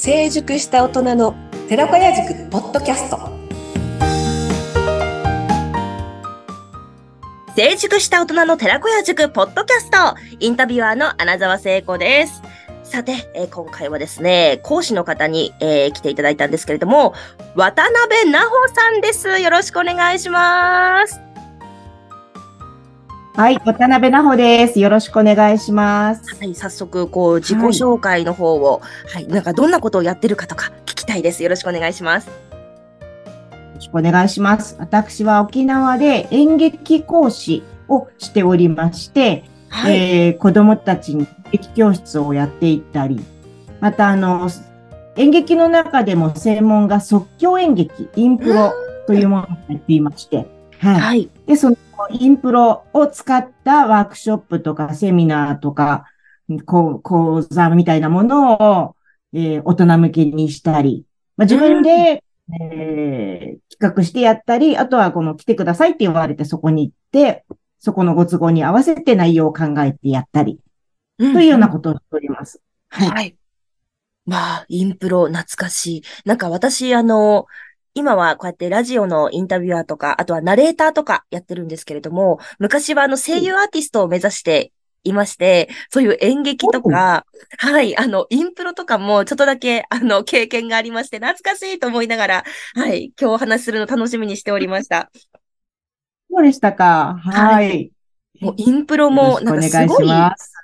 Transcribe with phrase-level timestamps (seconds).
[0.00, 1.34] 成熟した大人の
[1.68, 3.18] 寺子屋塾ポッドキャスト
[7.56, 9.96] 成熟した大人の寺子屋塾ポッドキャスト
[10.38, 12.42] インタビュアーの穴澤聖子です。
[12.84, 17.12] さて、えー今回はですね、講師の方に、えー来ていただいたんですけれども、
[17.56, 19.40] 渡辺奈穂さんです。
[19.40, 21.27] よろしくお願いします。
[23.38, 24.80] はい、渡辺奈穂です。
[24.80, 26.34] よろしくお願いします。
[26.40, 28.82] はい、早速、こう、自己紹介の方を、
[29.14, 31.44] はい、なんかどんなことをやってるかとか聞きたいです。
[31.44, 32.26] よろしくお願いします。
[32.26, 32.34] よ
[33.76, 34.74] ろしくお願いします。
[34.80, 39.96] 私は沖縄で演劇講師をしておりまして、はい。
[39.96, 43.24] えー子供たちに演劇教室をやっていったり、
[43.78, 44.50] またあの、
[45.14, 48.72] 演劇の中でも専門が即興演劇、インプロ
[49.06, 51.00] というものをやっていまして、はい。
[51.00, 51.30] はい。
[51.46, 51.76] で、その
[52.10, 56.04] インプロを使ったワークショップとかセミナーとか、
[56.62, 58.96] 講座みたいなものを、
[59.34, 61.04] えー大人向けにしたり、
[61.36, 62.22] まあ、自分で、
[62.60, 67.44] えー企画してやったり、あとはこの来てくださいって言われてそこに行って、
[67.78, 70.58] そこのご都合に合わせて内容を考えてやったり、
[71.18, 72.60] とというようなことをしております。
[72.88, 73.08] はい。
[73.10, 73.36] はい。
[74.26, 76.02] まあ、インプロ懐かしい。
[76.24, 77.46] なんか私、あの、
[77.98, 87.26] 今はこうやってラジオのインタビュアーとか、あとはナレーターとかやってるんですけれども、昔はあの声優アーティストを目指していまして、そういう演劇とか、
[87.58, 92.44] はい、あの、インプロとかもちょっとだけ、あの、経験がありまして、懐かしいと思いながら、
[92.76, 95.10] はい、今日お話しするの楽しみにしておりました。
[96.30, 97.16] そうでしたか。
[97.20, 97.90] ははい。
[98.40, 100.08] もうインプロよも、なんかすごい。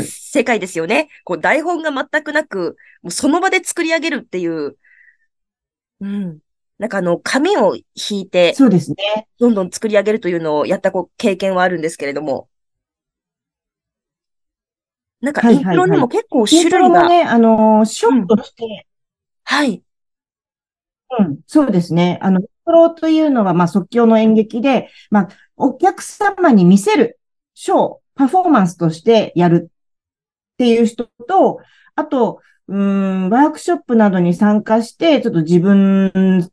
[0.00, 1.08] 世界ですよね。
[1.24, 4.76] こう台本が全くなく、もうその場で作り上げるっていう。
[6.00, 6.38] うん。
[6.78, 9.28] なんかあの、紙を引いて、そうですね。
[9.38, 12.48] どんどん作り上げるというのをやったこう経験はあるんですけれども。
[15.20, 18.86] なんかインプロにも結構インプ種類が、ロもね、あの、ショーとして、
[19.44, 19.82] はい。
[21.18, 22.18] うん、そうですね。
[22.20, 27.18] あの、プロというのは、まあ、即興の演劇で、まあ、お客様に見せる、
[27.54, 31.60] ショー、パフォーマンスとしてやるっていう人と、
[31.94, 32.78] あと、うー
[33.28, 36.50] ん、ワークショップなどに参加して、ちょっと自分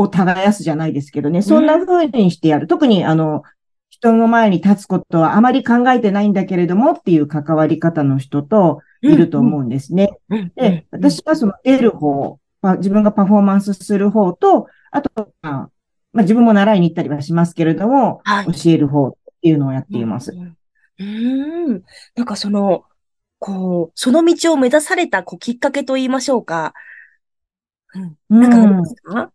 [0.00, 2.66] を耕すじゃないですけどね、そんな風にしてやる。
[2.66, 3.42] 特に、あの、
[3.88, 10.18] 人の前に立つことはあまり考えてないんだけれどもっていう関わり方の人といると思うんですね。
[10.30, 10.52] うん。
[10.56, 15.10] で、私はその出る方、まあ自分がパフォーマンスする方と、あと、
[15.42, 15.70] まあ、
[16.12, 18.46] まあ自分も習いに行ったりはしますけれども、はい。
[18.46, 19.12] 教える方っ
[19.42, 20.32] ていうのをやっています。
[20.98, 21.82] うん。
[22.14, 22.84] なんかその、
[23.38, 26.74] こう、その道を目指されたこうきっかけと言いましょうか。
[28.30, 28.40] うん。
[28.40, 29.32] なんかありますか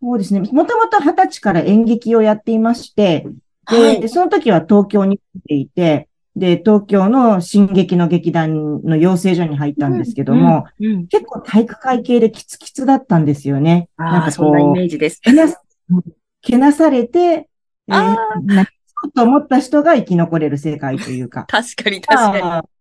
[0.00, 0.40] そうですね。
[0.40, 3.26] もともと二十歳から演劇をやっていまして、
[3.70, 4.08] で、はい。
[4.08, 11.06] その時は東京に来ていて、で、東京の新劇の劇団の養成所に入ったんですけども、うん、うん。
[11.06, 13.88] 結構体育会系でキツキツだったんですよね。
[13.98, 15.20] ああ、そんなイメージです。
[15.20, 15.58] けなす、
[16.40, 18.66] けなされて、えーあな
[19.14, 21.44] と思った人が生き残れる世界というか。
[21.48, 22.71] 確かに、確かに。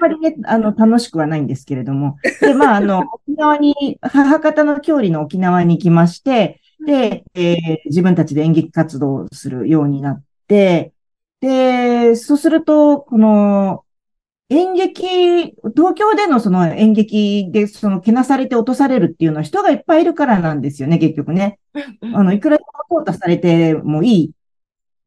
[0.00, 2.16] まあ、あまりね、あの、楽しくはないんですけれども。
[2.40, 7.56] で、まあ、あの、沖縄に、母方の郷里の沖縄に行きまして、で、えー
[7.86, 10.92] 自分たちで演劇活動をするようになって、
[11.40, 13.84] で、そうすると、この、
[14.50, 21.58] 演劇、東京でのその演劇で、その、けなされて落とされるっていうのは人がいっぱいいるからなんですよね、結局ね。
[22.00, 24.32] うんあの、いくらでも淘汰されてもいい。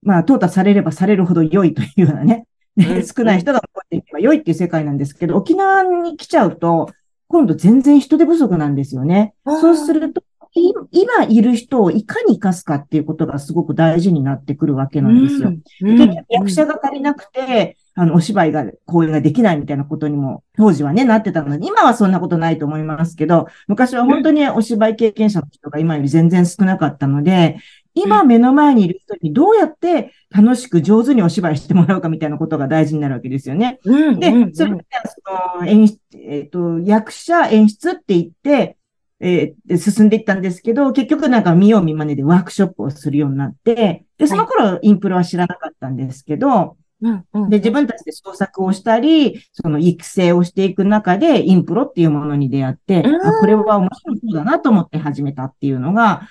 [0.04, 2.46] まあ、淘汰されればされるほど良いというようなね。
[2.78, 6.90] うんね少ない人が残っていけば良いっていう世界なんですけど、沖縄に来ちゃうと、
[7.28, 9.34] 今度全然人手不足なんですよね。
[9.46, 15.50] そうすると、い今いる人をいかに活かすかっていうことがすごく大事になってくるわけなんですよ。
[15.50, 27.58] うん結局役者が足りなくて、あの、お芝居が、公演ができないみたいなことにも、当時はね、なってたので、今はそんなことないと思いますけど、昔は本当にお芝居経験者の人が今より全然少なかったので、
[27.94, 33.80] 今目の前にいる人にどうやって楽しく上手にお芝居してもらうかみたいなことが大事になるわけですよね。
[33.84, 38.78] うんでうん、それで、その、演出、えっ、と、役者演出って言って、
[39.20, 47.50] えー進んでいったんですけど、結局なんか見よう見まねでワークショップをするようになって、で、その頃インプロは知らなかったんですけど、うんうん。
[47.50, 53.28] で、自分たちで創作をしたり、その育成をしていく中で、インプロっていうものに出会って、うん。
[53.28, 56.28] あ、これは面白そうだなと思って始めたっていうのが、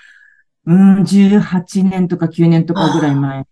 [0.66, 3.46] うん、18年とか9年とかぐらい前、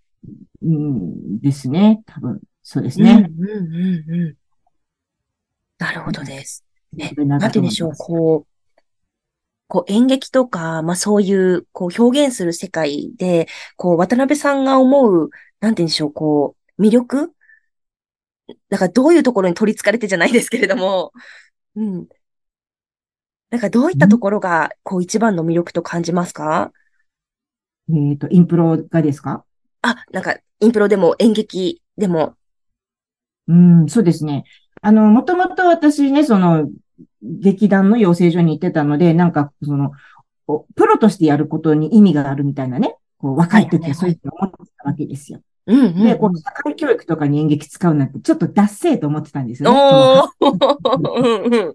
[0.62, 2.02] うん、ですね。
[2.06, 3.28] 多分、そうですね。
[3.38, 4.36] うんうんうん。
[5.78, 6.64] なるほどです。
[6.98, 8.82] えそれなんて言うんでしょう、こう、
[9.68, 17.32] こう演劇とか、まあそういう、こう表現する世界で、こう渡辺さんが思う、なんて言うんでしょう、こう、魅力
[18.70, 21.12] だかどういうところに取り憑かれてじゃないですけれども、
[21.76, 22.08] うん。
[23.50, 26.72] なんかどういったところが、こう一番の魅力と感じますか？
[27.90, 29.44] えっと、インプロがですか？
[29.82, 32.34] あ、なんか、インプロでも演劇でも。
[33.46, 34.44] うん、そうですね。
[34.82, 36.68] あの、もともと私ね、その、
[37.22, 39.92] 劇団の養成所に行ってたので、なんか、その、
[40.46, 45.40] おプロとしてやることに意味があるみたいなね、こう、若い時はそういうふうに思ってたわけですよ。
[45.66, 49.78] うんうん、で、こう、社会教育とかに演劇使うなんて、ちょっとダッセーと思ってたんですよね。
[50.40, 51.74] お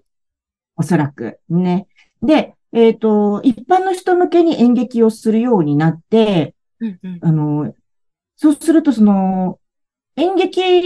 [0.76, 1.38] おそらく。
[1.48, 1.86] ね。
[2.22, 7.18] で、えっ、と、一般の人向けに演劇をするようになって、うんうん。
[7.22, 7.74] あの、
[8.36, 9.60] そうすると、その、
[10.16, 10.82] 演劇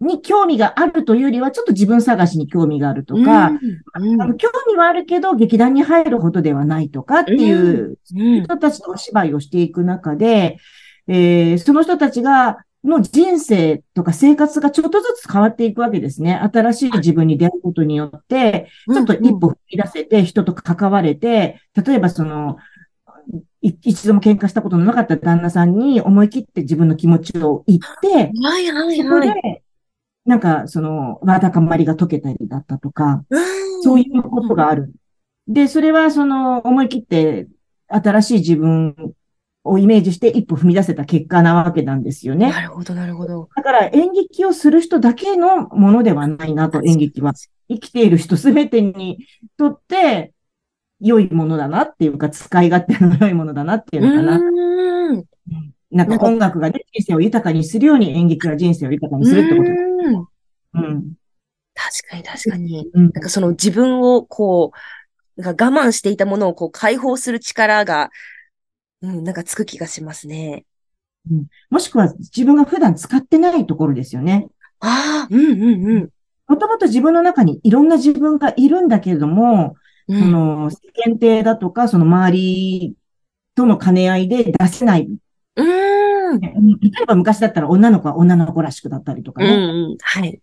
[0.00, 3.60] に興味があるというよりは、ちょっと自分探しに興味があるとか、うん
[3.94, 10.58] あの興味はあるけど、劇団に入るほどではないとかっていううん人たちとお芝居をしていく中で、
[11.08, 16.34] えーその人たちが、の人生とか生活がちょっとずつ変わっていくわけですね。
[16.34, 22.56] 新しい自分に出会うことによって、ちょっと一歩踏み出せて、人と関われて、例えばその、
[23.60, 29.28] い一度も喧嘩したことのなかった旦那さんに思い切って自分の気持ちを言って、はいはいそこはい。
[29.42, 29.62] で、
[30.24, 34.92] なんかその、わだかまりが解けたりだったとか、うんそういうことがある。
[35.46, 37.46] で、それはその思い切って
[37.88, 39.14] 新しい自分
[39.66, 42.50] をイメージして一歩踏み出せた結果なわけなんですよね。
[42.50, 43.48] なるほど、なるほど。
[43.54, 47.32] だから演劇をする人だけのものではないなと、演劇は。
[47.68, 49.26] 生きている人すべてに
[49.56, 50.32] とって
[51.00, 54.38] 良いものだなっていうか、使い勝手の良いものだなっていうのかな。
[54.38, 55.24] うん
[55.88, 59.70] なんか音楽がね、人生を豊かにするように演劇は人生を豊かにするってこと。
[59.70, 60.26] うん
[60.74, 61.14] うん。
[61.74, 62.90] 確かに確かに。
[62.92, 64.72] うんなんかその自分をこ
[65.36, 68.10] う、なんか我慢していたものをこう解放する力が、
[69.02, 70.64] うん、なんかつく気がしますね。
[71.70, 74.48] もしくは自分が普段使ってないところですよね。
[74.80, 76.10] ああ、うんうんうん。
[76.46, 79.74] もともと自分の中にいろんな自分がいるんだけれども、
[80.08, 82.94] うんその世間体だとか、その周り
[83.56, 85.08] との兼ね合いで出せない。
[85.56, 86.40] うん。
[86.40, 86.50] 例
[87.02, 89.96] えば昔だったら女の子は女の子らしくだったりとかうんね、うん。
[90.00, 90.40] はい。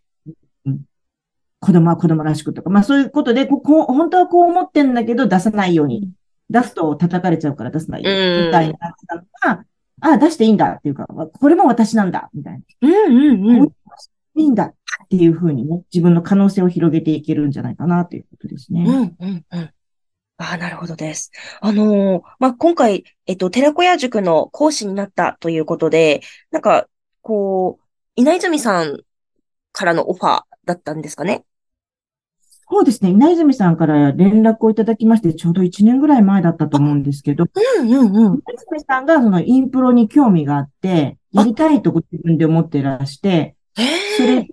[1.61, 6.11] 子供は子供らしくとか、まあそういうことで、ここう、本当はこう思ってんだけど出さないように、
[6.53, 8.05] 出すと叩かれちゃうから出さないみ
[8.51, 9.21] たいな感じなの
[9.57, 9.65] が、
[10.01, 12.59] ああ、出していいんだっていうか、これも私なんだ、みたいな。
[12.81, 13.69] うんうんうん。
[14.35, 14.73] いいんだっ
[15.09, 18.83] ていうふうにね、自分の可能性を広げていけるんじゃないかなということですね。
[18.85, 19.73] うんうんうん。
[20.37, 21.31] ああ、なるほどです。
[21.59, 26.21] あのーまあ、今回、えっと、寺子屋塾の講師になったということで、
[26.51, 26.87] なんか、
[27.21, 27.83] こう、
[28.15, 28.99] 稲泉さん
[29.71, 31.45] からのオファーだったんですかね？
[32.73, 33.11] そうですね。
[33.11, 37.45] 稲泉さんから連絡をいただきまして、ちょうど1年ぐらい前だったと思うんですけど、
[37.79, 38.33] うんうんうん。
[38.33, 43.55] 稲泉さんがそのインプロに興味があって、やりたいとご自分で思ってらして。
[44.17, 44.47] それで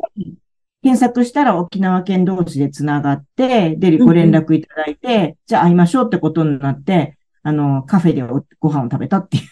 [0.83, 9.45] 検索したら沖縄県同士でつながって、で、ご連絡いただいて、じゃあ会いましょうってことになって、あの、カフェでおご飯を食べたっていう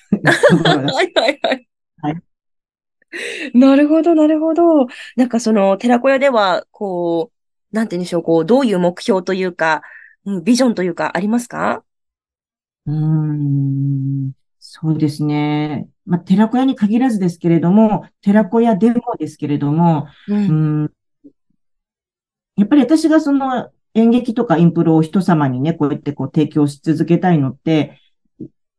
[0.50, 1.68] ところが はいはいはい。
[2.02, 2.22] はい
[3.54, 4.86] なるほど、なるほど。
[5.16, 7.37] なんかその、寺子屋では、こう、
[7.72, 9.82] なんて言うんでしょう、こう、どういう目標というか、
[10.24, 11.84] うん、ビジョンというか、ありますか？
[12.86, 15.88] うーんそうですね。
[16.06, 20.34] まあ、寺子屋に限らずですけれども、寺子屋でもですけれども、う。
[20.34, 20.90] うんん
[22.56, 28.00] やっぱり私がその演劇とかインプロを人様にね、こうやってこう提供し続けたいのって、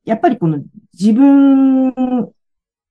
[0.03, 0.61] やっぱりこの
[0.93, 1.93] 自分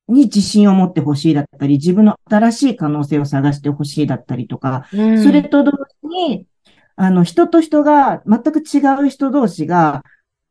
[0.09, 6.47] に自信を持ってほしいだったり、自分の新しい可能性を探してほしいだったりとか、うんそれと同時に、
[6.95, 10.03] あの、人と人が、全く違う人同士が、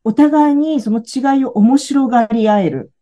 [0.04, 2.92] お互いにその違いを面白がり合える。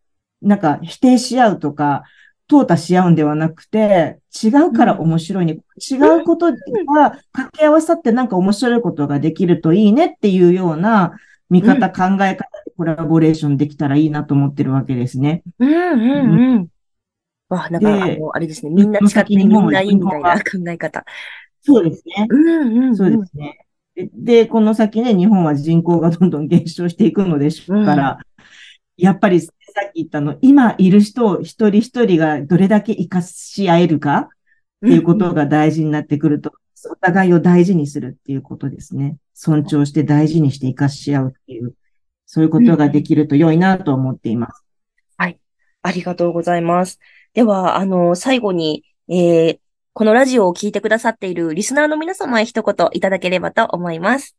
[0.43, 2.03] なんか、否定し合うとか、
[2.49, 5.59] 淘汰し合うんではなくて、違うから面白いね。
[5.79, 6.57] 違うことが
[7.33, 11.13] 掛け合わさってなんか面白いことができるといいねっていうような
[11.51, 15.43] 見方、考え方でコラボレーションできたらいいなと思ってるわけですね。
[15.59, 16.69] うんうんうん。
[17.49, 18.71] わ、なんか、あでの、あれですね。
[18.71, 21.05] みんな違ってみんないいみたいな考え方。
[21.63, 22.27] そうですね。
[22.29, 22.97] うんうんうん。
[22.97, 23.67] そうですね。
[23.95, 28.19] で、でこの先ね、日本は人口がどんどん減少していくのでしょうから、
[28.97, 29.53] やっぱりさ
[29.89, 34.29] っき言ったの、今いる人を一人一人がどれだけ活かし合えるかっ
[34.81, 36.53] ていうことが大事になってくると、
[36.91, 39.17] お互いを大事にするっていうことですね。
[39.35, 41.75] 尊重して大事にして活かし合うっていう、
[42.27, 44.67] そういうことができると良いなと思っています。
[45.87, 46.99] ありがとうございます。
[47.33, 49.59] では、あの、最後に、えー、
[49.93, 54.37] このラジオを聞いてくださっているリスナーの皆様へ一言いただければと思います。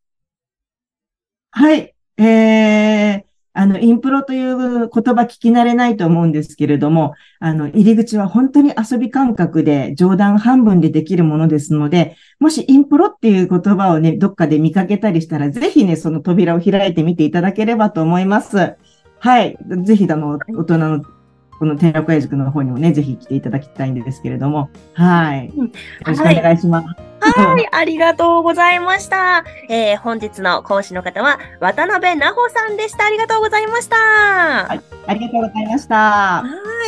[1.51, 1.95] はい。
[2.17, 3.23] えー、
[3.57, 18.75] あの、インプロという言葉聞き慣れないと思うんですけれども、あの、入り口は本当に遊び感覚で冗談半分でできるものですので、もしインプロっていう言葉をね、どっかで見かけたりしたら、ぜひね、その扉を開いてみていただければと思います。
[19.19, 19.57] はい。
[19.83, 21.01] ぜひ、あの、大人の、
[21.59, 25.51] この天楽屋塾の方にもね、ぜひ来ていただきたいんですけれども、はい。
[25.55, 25.71] うんよ
[26.05, 26.87] ろしくお願いします。
[27.19, 29.43] はい、 ありがとうございました。
[29.69, 33.05] えー、本日の講師の方は、渡辺奈穂さんでした。
[33.05, 33.95] ありがとうございました。
[33.95, 34.67] は
[35.07, 36.43] ありがとうございました。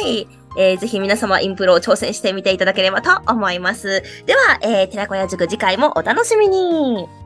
[0.08, 0.28] い。
[0.58, 4.04] えー、ぜひ皆様インプロを挑戦してみていただければと思います。
[4.26, 7.19] では、えー、寺子屋塾次回もお楽しみに。